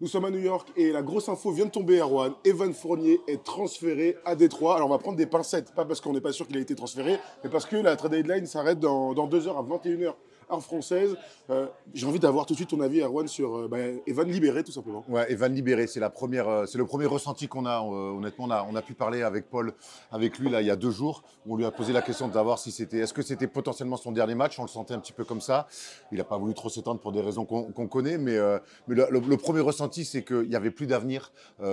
[0.00, 2.32] Nous sommes à New York et la grosse info vient de tomber, Erwan.
[2.44, 4.76] Evan Fournier est transféré à Détroit.
[4.76, 6.76] Alors on va prendre des pincettes, pas parce qu'on n'est pas sûr qu'il a été
[6.76, 10.14] transféré, mais parce que la trade deadline s'arrête dans, dans 2 heures à 21h
[10.50, 11.16] heure française.
[11.50, 14.64] Euh, J'ai envie d'avoir tout de suite ton avis, Erwan, sur euh, bah, Evan libéré,
[14.64, 15.04] tout simplement.
[15.08, 17.80] Ouais, Evan libéré, c'est la première, euh, c'est le premier ressenti qu'on a.
[17.80, 19.74] honnêtement, on a, pu parler avec Paul,
[20.10, 21.22] avec lui là il y a deux jours.
[21.46, 24.12] On lui a posé la question de savoir si c'était, est-ce que c'était potentiellement son
[24.12, 24.58] dernier match?
[24.58, 25.66] On le sentait un petit peu comme ça.
[26.12, 28.36] Il n'a pas voulu trop s'étendre pour des raisons qu'on connaît, mais,
[28.86, 31.32] le, premier ressenti, c'est qu'il n'y avait plus d'avenir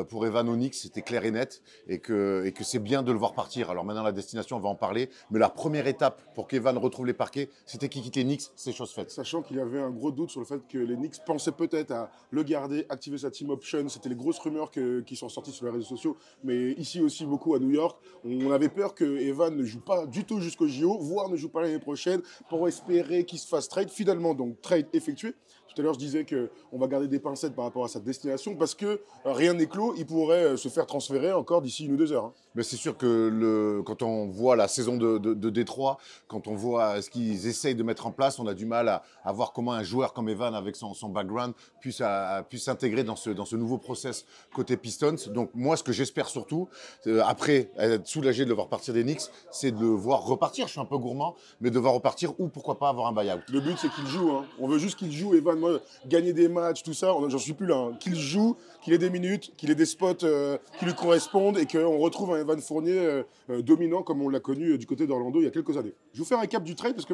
[0.09, 0.81] pour Evan Onyx.
[0.81, 3.69] C'était clair et net, et que, et que c'est bien de le voir partir.
[3.69, 7.05] Alors maintenant la destination, on va en parler, mais la première étape pour qu'Evan retrouve
[7.05, 8.50] les parquets, c'était qu'il quitte les Knicks.
[8.66, 9.11] C'est chose faite.
[9.11, 11.91] Sachant qu'il y avait un gros doute sur le fait que les Knicks pensaient peut-être
[11.91, 13.88] à le garder, activer sa team option.
[13.89, 17.27] C'était les grosses rumeurs que- qui sont sorties sur les réseaux sociaux, mais ici aussi
[17.27, 17.95] beaucoup à New York.
[18.23, 21.49] On avait peur que Evan ne joue pas du tout jusqu'au JO, voire ne joue
[21.49, 23.91] pas l'année prochaine, pour espérer qu'il se fasse trade.
[23.91, 25.35] Finalement, donc trade effectué.
[25.75, 28.55] Tout à l'heure, je disais qu'on va garder des pincettes par rapport à sa destination
[28.55, 29.94] parce que euh, rien n'est clos.
[29.97, 32.23] Il pourrait euh, se faire transférer encore d'ici une ou deux heures.
[32.27, 32.33] hein.
[32.55, 35.97] Mais c'est sûr que le, quand on voit la saison de, de, de Détroit,
[36.29, 39.31] quand on voit ce qu'ils essayent de mettre en place, on a du mal à,
[39.31, 42.02] voir comment un joueur comme Evan, avec son, background, puisse,
[42.50, 45.16] puisse s'intégrer dans ce, dans ce nouveau process côté Pistons.
[45.28, 46.67] Donc moi, ce que j'espère surtout,
[47.08, 50.67] euh, après être soulagé de le voir partir des Knicks, c'est de le voir repartir.
[50.67, 53.42] Je suis un peu gourmand, mais de voir repartir ou pourquoi pas avoir un buyout.
[53.52, 54.31] Le but, c'est qu'il joue.
[54.31, 54.45] hein.
[54.59, 55.36] On veut juste qu'il joue.
[55.36, 57.78] Evan, moi, gagner des matchs, tout ça, j'en suis plus là.
[57.78, 57.97] hein.
[58.00, 61.66] Qu'il joue, qu'il ait des minutes, qu'il ait des spots euh, qui lui correspondent et
[61.66, 65.46] qu'on retrouve un Evan Fournier euh, dominant comme on l'a connu du côté d'Orlando il
[65.46, 65.94] y a quelques années.
[66.13, 67.13] Je vous fais un récap du trade parce que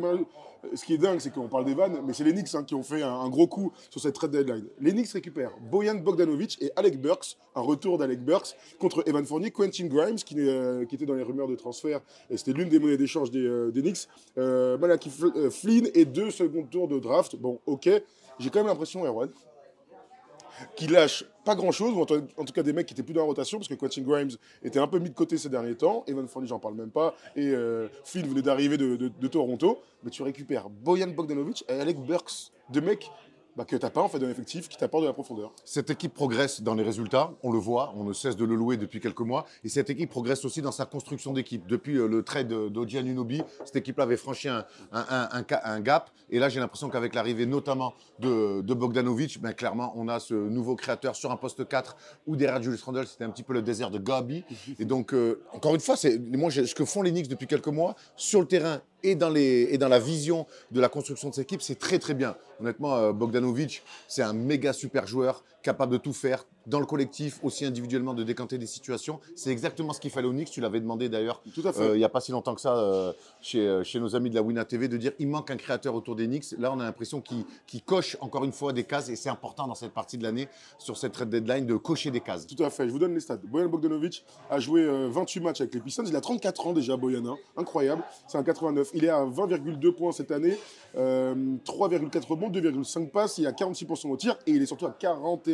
[0.74, 2.84] ce qui est dingue, c'est qu'on parle d'Evan, mais c'est les Knicks hein, qui ont
[2.84, 4.66] fait un, gros coup sur cette trade deadline.
[4.80, 9.52] Les Knicks récupèrent Bojan Bogdanovic et Alec Burks, un retour d'Alec Burks contre Evan Fournier,
[9.52, 12.98] Quentin Grimes euh, qui était dans les rumeurs de transfert et c'était l'une des monnaies
[12.98, 17.36] d'échange des, euh, des Knicks, euh, euh, Flynn et deux second tours de draft.
[17.36, 17.90] Bon, ok,
[18.40, 19.30] j'ai quand même l'impression, Erwan,
[20.76, 22.06] qu'il lâche pas grand chose, ou en
[22.46, 24.30] tout cas des mecs qui étaient plus dans la rotation, parce que Quentin Grimes
[24.64, 27.16] était un peu mis de côté ces derniers temps, Evan Fournier, j'en parle même pas,
[27.36, 31.74] et euh, Flynn venait d'arriver de, de- de Toronto, mais tu récupères Bojan Bogdanovic et
[31.74, 33.10] Alec Burks, deux mecs
[33.56, 35.54] bah, que t'as pas en fait dans l'effectif, qui t'apportent de la profondeur.
[35.66, 38.78] Cette équipe progresse dans les résultats, on le voit, on ne cesse de le louer
[38.78, 39.46] depuis quelques mois.
[39.64, 41.68] Et cette équipe progresse aussi dans sa construction d'équipe.
[41.68, 46.12] Depuis euh, le trade d'Oji Anunobi, cette équipe-là avait franchi un, gap.
[46.30, 50.76] Et là, j'ai l'impression qu'avec l'arrivée notamment de, Bogdanovic, ben, clairement, on a ce nouveau
[50.76, 51.96] créateur sur un poste 4
[52.28, 54.44] ou derrière Julius Randle, c'était un petit peu le désert de Gabi.
[54.80, 55.96] Et donc, euh, encore une fois,
[56.32, 60.00] moi, ce que font les Knicks depuis quelques mois, sur le terrain et dans, la
[60.00, 62.36] vision de la construction de cette équipe, c'est très très bien.
[62.60, 67.40] Honnêtement, euh, Bogdanovic, c'est un méga super joueur, capable de tout faire, dans le collectif,
[67.44, 69.20] aussi individuellement, de décanter des situations.
[69.36, 70.52] C'est exactement ce qu'il fallait au Knicks.
[70.52, 71.42] Tu l'avais demandé d'ailleurs
[71.80, 74.30] euh, il n'y a pas si longtemps que ça euh, chez, euh, chez nos amis
[74.30, 76.52] de la Wina TV de dire il manque un créateur autour des Knicks.
[76.60, 79.68] Là, on a l'impression qu'il qu'il coche encore une fois des cases et c'est important
[79.68, 82.46] dans cette partie de l'année, sur cette trade deadline, de cocher des cases.
[82.48, 83.38] Tout à fait, je vous donne les stats.
[83.38, 86.04] Bojan Bogdanovic a joué euh, 28 matchs avec les Pistons.
[86.06, 87.26] Il a 34 ans déjà, Bojan.
[87.26, 87.38] hein.
[87.58, 88.04] Incroyable.
[88.28, 88.90] C'est un 89.
[88.94, 90.58] Il est à 20,2 points cette année,
[90.96, 91.34] euh,
[91.66, 93.38] 3,4 rebonds, 2,5 passes.
[93.40, 95.51] Il a 46% au tir et il est surtout à 41%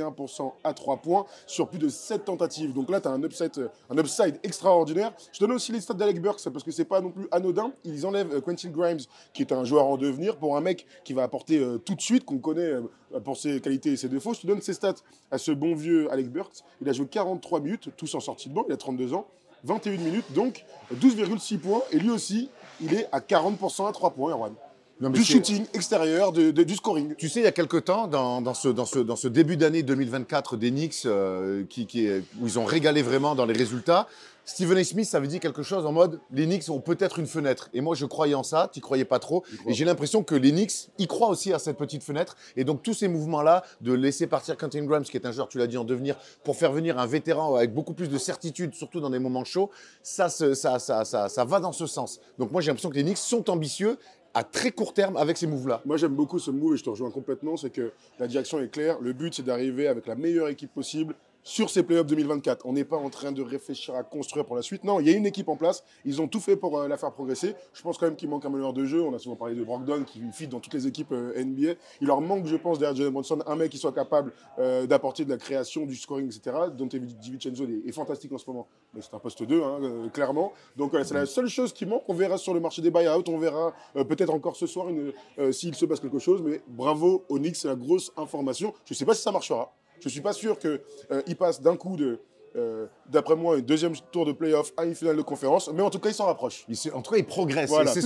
[0.64, 2.74] à 3 points sur plus de 7 tentatives.
[2.74, 5.14] Donc là, tu as un upside, euh, un upside extraordinaire.
[5.32, 7.72] Je donne aussi les stats d'Alec Burks parce que c'est pas non plus anodin.
[7.84, 9.00] Ils enlèvent euh, Quentin Grimes,
[9.34, 12.02] qui est un joueur en devenir, pour un mec qui va apporter euh, tout de
[12.02, 12.74] suite, qu'on connaît
[13.24, 14.34] pour ses qualités et ses défauts.
[14.34, 14.96] Je te donne ses stats
[15.32, 16.64] à ce bon vieux Alec Burks.
[16.82, 18.66] Il a joué 43 minutes, tous en sortie de banc.
[18.68, 19.28] Il a 32 ans.
[19.64, 21.82] 21 minutes, donc 12,6 points.
[21.92, 24.54] Et lui aussi, il est à 40% à 3 points, Erwan.
[25.00, 27.14] Non, Du shooting extérieur, de- de- du scoring.
[27.16, 29.56] Tu sais, il y a quelque temps, dans, dans ce, dans, ce, dans ce début
[29.56, 33.54] d'année 2024 des Knicks, euh, qui, qui est- où ils ont régalé vraiment dans les
[33.54, 34.08] résultats,
[34.44, 34.84] Stephen A.
[34.84, 37.70] Smith avait dit quelque chose en mode les Knicks ont peut-être une fenêtre.
[37.74, 39.44] Et moi, je croyais en ça, tu croyais pas trop.
[39.68, 42.36] Et j'ai l'impression que les Knicks, ils croient aussi à cette petite fenêtre.
[42.56, 45.58] Et donc, tous ces mouvements-là, de laisser partir Quentin Grimes, qui est un joueur, tu
[45.60, 46.16] l'as dit, en devenir,
[46.46, 49.70] pour faire venir un vétéran avec beaucoup plus de certitude, surtout dans des moments chauds,
[50.02, 52.20] ça, se- ça, ça, ça, ça va dans ce sens.
[52.40, 54.00] Donc, moi, j'ai l'impression que les Knicks sont ambitieux
[54.38, 55.82] à très court terme avec ces moves-là.
[55.84, 57.58] Moi, j'aime beaucoup ce move et je te rejoins complètement.
[57.58, 59.00] C'est que la direction est claire.
[59.02, 61.16] Le but, c'est d'arriver avec la meilleure équipe possible
[61.48, 62.66] sur ces playoffs 2024.
[62.66, 64.84] On n'est pas en train de réfléchir à construire pour la suite.
[64.84, 65.82] Non, il y a une équipe en place.
[66.04, 67.56] Ils ont tout fait pour euh, la faire progresser.
[67.74, 69.02] Je pense quand même qu'il manque un meneur de jeu.
[69.02, 71.80] On a souvent parlé de Brogdon qui fit dans toutes les équipes euh, NBA.
[72.02, 75.24] Il leur manque, je pense, derrière Jalen Brunson, un mec qui soit capable euh, d'apporter
[75.24, 76.54] de la création, du scoring, etc.
[76.78, 78.68] Dante DiVincenzo est, est fantastique en ce moment.
[78.94, 80.52] Mais c'est un poste 2, hein, clairement.
[80.76, 82.04] Donc c'est la seule chose qui manque.
[82.10, 83.24] On verra sur le marché des buyouts.
[83.30, 84.88] On verra peut-être encore ce soir
[85.52, 86.42] s'il se passe quelque chose.
[86.44, 88.74] Mais bravo, Onyx, c'est la grosse information.
[88.86, 89.74] Je ne sais pas si ça marchera.
[90.00, 90.80] Je ne suis pas sûr qu'il
[91.12, 92.20] euh, passe d'un coup de,
[92.58, 95.70] euh, d'après moi, un deuxième tour de playoff à une finale de conférence.
[95.74, 96.66] Mais en tout cas, il s'en rapproche.
[96.94, 97.72] en tout cas, il progresse.
[97.94, 98.02] c'est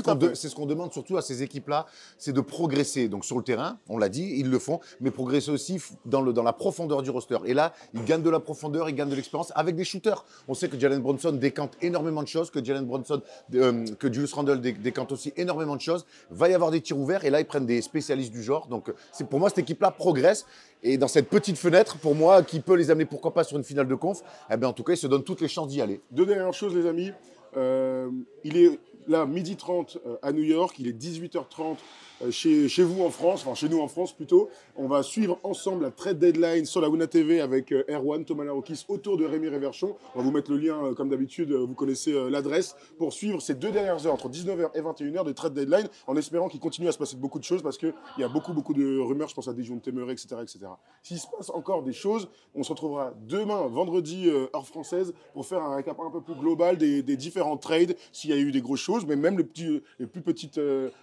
[0.50, 1.86] ce qu'on demande surtout à ces équipes-là,
[2.18, 3.07] c'est de progresser.
[3.07, 6.33] Donc sur le terrain, on l'a dit, ils le font, mais progresser aussi dans, le,
[6.33, 7.38] dans la profondeur du roster.
[7.45, 10.24] Et là, ils gagnent de la profondeur, ils gagnent de l'expérience avec des shooters.
[10.48, 13.21] On sait que Jalen Bronson décante énormément de choses, que Jalen Bronson,
[13.56, 16.06] euh, que Julius Randle décante aussi énormément de choses.
[16.30, 18.68] Va y avoir des tirs ouverts et là, ils prennent des spécialistes du genre.
[18.68, 18.92] Donc
[19.30, 20.45] pour moi, cette équipe-là progresse.
[20.83, 23.63] Et dans cette petite fenêtre, pour moi, qui peut les amener, pourquoi pas, sur une
[23.63, 25.82] finale de conf, eh bien, en tout cas, ils se donnent toutes les chances d'y
[25.82, 26.02] aller.
[26.12, 27.12] Deux dernières choses, les amis.
[27.58, 28.10] Euh,
[28.44, 28.80] il est
[29.12, 31.75] là, midi 30 euh, à New York, il est 18h30
[32.24, 34.50] euh, chez, chez, vous en France, enfin chez nous en France plutôt.
[34.75, 38.46] On va suivre ensemble la trade deadline sur la Wuna TV avec euh, Erwan, Thomas
[38.46, 39.96] Larokis autour de Rémi Réverchon.
[40.16, 43.72] On va vous mettre le lien comme d'habitude, vous connaissez l'adresse, pour suivre ces deux
[43.72, 46.98] dernières heures, entre 19h et 21h de trade deadline, en espérant qu'il continue à se
[46.98, 49.54] passer beaucoup de choses parce qu'il y a beaucoup, beaucoup de rumeurs, je pense à
[49.54, 50.36] Dijon Temeré, etc.
[50.42, 50.60] etc.
[51.04, 55.62] S'il se passe encore des choses, on se retrouvera demain, vendredi, heure française, pour faire
[55.62, 58.80] un récap un peu plus global des, différents trades, s'il y a eu des grosses
[58.80, 60.59] choses, mais même les, petits, les plus petites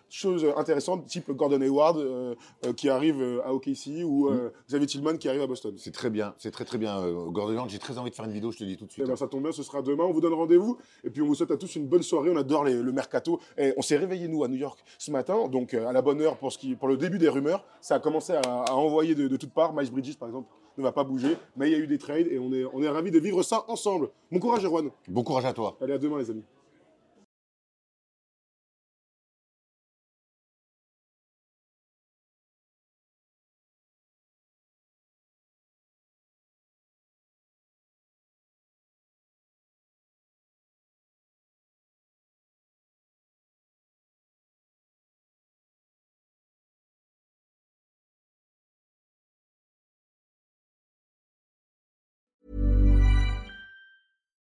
[0.09, 2.35] choses intéressantes type Gordon Hayward euh,
[2.67, 4.51] euh, qui arrive euh, à OKC ou mm.
[4.69, 5.75] Xavier Tillman qui arrive à Boston.
[5.77, 7.01] C'est très bien, c'est très très bien.
[7.31, 9.05] Gordon Hayward, j'ai très envie de faire une vidéo, je te dis tout de suite.
[9.07, 10.05] Eh ben, ça tombe bien, ce sera demain.
[10.05, 12.31] On vous donne rendez-vous et puis on vous souhaite à tous une bonne soirée.
[12.31, 13.41] On adore le mercato.
[13.57, 16.37] Et on s'est réveillé nous à New York ce matin, donc à la bonne heure
[16.37, 17.65] pour, ce qui, pour le début des rumeurs.
[17.81, 19.73] Ça a commencé à, envoyer de, toutes parts.
[19.73, 22.29] Miles Bridges, par exemple, ne va pas bouger, mais il y a eu des trades
[22.29, 24.11] et on est, on est ravis de vivre ça ensemble.
[24.31, 24.91] Bon courage, Erwan.
[25.09, 25.77] Bon courage à toi.
[25.81, 26.45] Allez, à demain, les amis.